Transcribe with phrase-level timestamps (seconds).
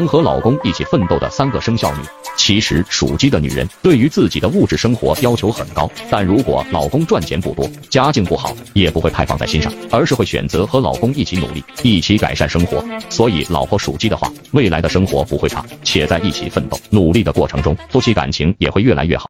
[0.00, 2.02] 能和老公一起奋斗的三个生肖女
[2.34, 19.28] 其实属鸡的女人对于自己的物质生活要求很高但如果老公赚钱不多家境不好也不会太放在心上而是会选择和老公一起努力一起改善生活所以老婆属鸡的话未来的生活不会差且在一起奋斗努力的过程中夫妻感情也会越来越好。